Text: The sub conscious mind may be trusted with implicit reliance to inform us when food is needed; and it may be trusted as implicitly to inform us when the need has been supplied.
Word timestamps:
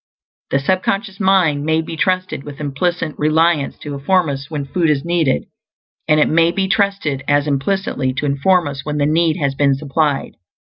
The 0.49 0.57
sub 0.57 0.81
conscious 0.81 1.19
mind 1.19 1.63
may 1.63 1.79
be 1.79 1.95
trusted 1.95 2.43
with 2.43 2.59
implicit 2.59 3.13
reliance 3.19 3.77
to 3.83 3.93
inform 3.93 4.29
us 4.29 4.49
when 4.49 4.65
food 4.65 4.89
is 4.89 5.05
needed; 5.05 5.43
and 6.07 6.19
it 6.19 6.27
may 6.27 6.51
be 6.51 6.67
trusted 6.67 7.21
as 7.27 7.45
implicitly 7.45 8.11
to 8.13 8.25
inform 8.25 8.67
us 8.67 8.83
when 8.83 8.97
the 8.97 9.05
need 9.05 9.37
has 9.37 9.53
been 9.53 9.75
supplied. 9.75 10.37